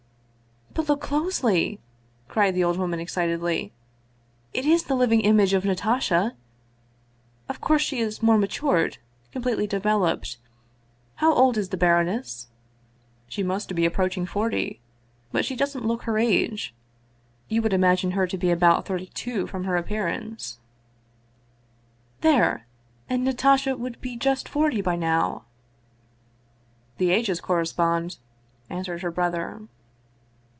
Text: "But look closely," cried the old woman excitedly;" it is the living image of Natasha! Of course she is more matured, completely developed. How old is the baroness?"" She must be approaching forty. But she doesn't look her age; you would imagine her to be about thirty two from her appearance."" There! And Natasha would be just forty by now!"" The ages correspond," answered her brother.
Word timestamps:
"But 0.81 0.87
look 0.87 1.01
closely," 1.01 1.81
cried 2.29 2.55
the 2.55 2.63
old 2.63 2.77
woman 2.77 3.01
excitedly;" 3.01 3.73
it 4.53 4.65
is 4.65 4.83
the 4.83 4.95
living 4.95 5.19
image 5.19 5.53
of 5.53 5.65
Natasha! 5.65 6.33
Of 7.49 7.59
course 7.59 7.81
she 7.81 7.99
is 7.99 8.23
more 8.23 8.37
matured, 8.37 8.97
completely 9.33 9.67
developed. 9.67 10.37
How 11.15 11.33
old 11.33 11.57
is 11.57 11.69
the 11.69 11.77
baroness?"" 11.77 12.47
She 13.27 13.43
must 13.43 13.75
be 13.75 13.85
approaching 13.85 14.25
forty. 14.25 14.79
But 15.33 15.43
she 15.43 15.57
doesn't 15.57 15.85
look 15.85 16.03
her 16.03 16.17
age; 16.17 16.73
you 17.49 17.61
would 17.61 17.73
imagine 17.73 18.11
her 18.11 18.25
to 18.25 18.37
be 18.37 18.49
about 18.49 18.85
thirty 18.85 19.07
two 19.07 19.47
from 19.47 19.65
her 19.65 19.75
appearance."" 19.75 20.57
There! 22.21 22.65
And 23.09 23.25
Natasha 23.25 23.75
would 23.75 23.99
be 23.99 24.15
just 24.15 24.47
forty 24.47 24.81
by 24.81 24.95
now!"" 24.95 25.43
The 26.97 27.11
ages 27.11 27.41
correspond," 27.41 28.17
answered 28.69 29.01
her 29.01 29.11
brother. 29.11 29.63